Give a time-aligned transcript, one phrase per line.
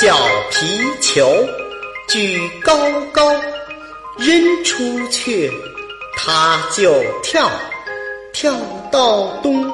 [0.00, 0.16] 小
[0.52, 1.28] 皮球，
[2.06, 2.72] 举高
[3.12, 3.34] 高，
[4.16, 5.52] 扔出去，
[6.16, 7.50] 它就跳，
[8.32, 8.54] 跳
[8.92, 9.68] 到东，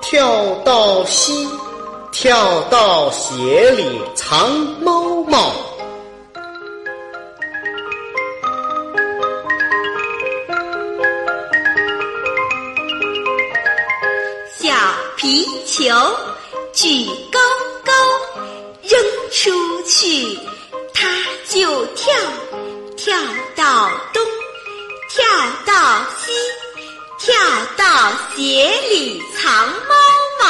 [0.00, 1.48] 跳到西，
[2.12, 5.52] 跳到鞋里藏猫猫。
[14.56, 14.72] 小
[15.16, 15.92] 皮球，
[16.72, 17.40] 举高高，
[20.00, 20.38] 去，
[20.94, 21.06] 它
[21.46, 22.14] 就跳，
[22.96, 23.14] 跳
[23.54, 24.26] 到东，
[25.10, 25.22] 跳
[25.66, 26.32] 到西，
[27.18, 27.36] 跳
[27.76, 27.84] 到
[28.34, 29.94] 鞋里藏猫
[30.40, 30.42] 猫。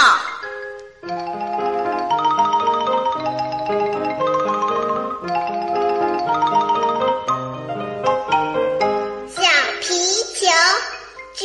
[9.35, 9.43] 小
[9.81, 9.89] 皮
[10.37, 10.47] 球，
[11.35, 11.45] 举